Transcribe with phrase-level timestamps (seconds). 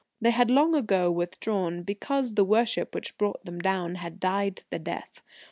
[0.19, 4.79] They had long ago withdrawn because the worship which brought them down had died the
[4.79, 5.21] death.